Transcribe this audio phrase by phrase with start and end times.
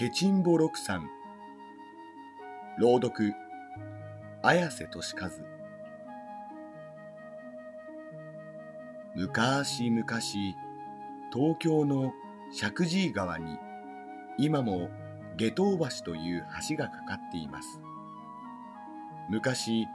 [0.00, 1.10] ケチンボ六さん
[2.78, 3.34] 朗読。
[4.40, 5.30] 綾瀬俊和。
[9.14, 10.54] 昔々東
[11.58, 12.14] 京の
[12.50, 13.58] 石神井川に
[14.38, 14.88] 今も
[15.36, 17.82] 下東橋という橋がかかっています。
[19.28, 19.86] 昔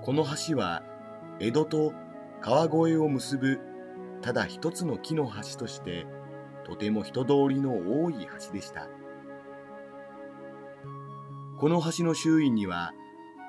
[0.00, 0.82] この橋は
[1.38, 1.92] 江戸と
[2.40, 3.60] 川越を結ぶ
[4.22, 6.06] ただ一つの木の橋として
[6.64, 8.88] とても人通りの多い橋でした。
[11.60, 12.92] この橋の周囲には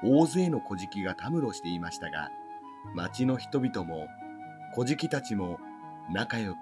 [0.04, 2.30] 大勢の小敷がたむろしていましたが
[2.94, 4.08] 町の人々も
[4.76, 5.60] 小敷たちも
[6.12, 6.58] 仲良く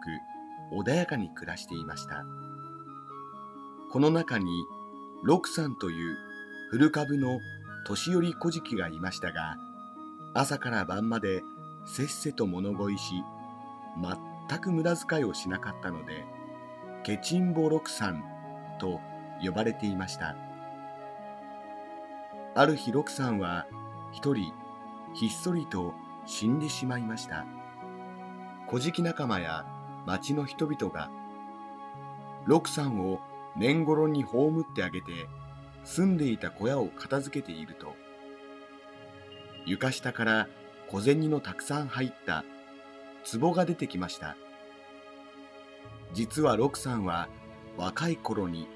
[0.72, 2.24] 穏やかに暮らしていました。
[3.92, 4.46] この中に
[5.24, 6.16] 六さんという
[6.70, 7.40] 古株の
[7.88, 9.58] 年寄り小敷がいましたが
[10.36, 11.42] 朝から晩まで
[11.88, 13.24] せっせと物乞いし
[14.48, 16.26] 全く無駄遣いをしなかったので
[17.04, 18.24] ケチンボ六さん
[18.80, 19.00] と
[19.44, 20.49] 呼ばれていました。
[22.56, 23.68] ある日六さんは
[24.12, 24.52] 一人
[25.14, 25.94] ひっそりと
[26.26, 27.46] 死んでしまいました。
[28.68, 29.66] 小敷仲間や
[30.06, 31.10] 町の人々が
[32.46, 33.20] 六さんを
[33.56, 35.28] 年頃に葬ってあげて
[35.84, 37.96] 住んでいた小屋を片付けていると
[39.66, 40.48] 床下から
[40.88, 42.44] 小銭のたくさん入った
[43.40, 44.36] 壺が出てきました。
[46.14, 47.28] 実は六さんは
[47.78, 48.68] 若い頃に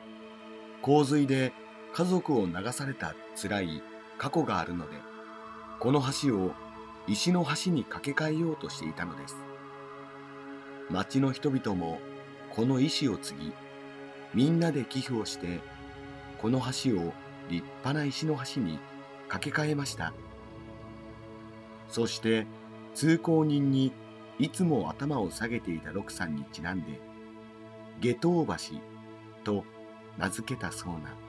[0.82, 1.54] 洪水で
[1.94, 3.84] 家族を流された辛い
[4.18, 4.98] 過去があるので
[5.80, 6.54] この橋を
[7.08, 9.36] 石の橋に架け替えようとしていたのです。
[10.90, 12.00] 町の人々も
[12.50, 13.54] この意志を継ぎ
[14.34, 15.60] みんなで寄付をして
[16.40, 17.14] この橋を
[17.50, 18.80] 立派な石の橋に
[19.28, 20.14] 架け替えました。
[21.90, 22.48] そして
[22.96, 23.92] 通行人に
[24.40, 27.00] いつも頭を下げていた六さんにちなんで
[28.00, 28.56] 下等橋
[29.44, 29.64] と
[30.18, 31.23] 名付けたそうな。